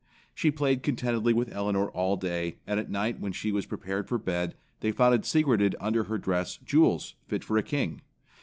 [0.33, 4.17] She played contentedly with Elinor all day, and at night when she was prepared for
[4.17, 8.01] bed, they found secreted under her dress jewels fit for a king.